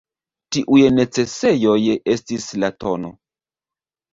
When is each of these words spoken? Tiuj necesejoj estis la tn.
Tiuj 0.55 0.79
necesejoj 0.99 1.75
estis 2.15 2.49
la 2.65 2.73
tn. 2.85 3.13